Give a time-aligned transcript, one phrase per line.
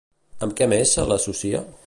[0.47, 1.65] Amb què més se l'associa?